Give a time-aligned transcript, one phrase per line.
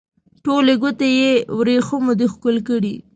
[0.43, 2.95] ټولې ګوتې یې وریښمو دي ښکل کړي